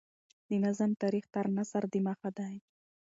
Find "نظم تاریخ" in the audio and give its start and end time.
0.63-1.25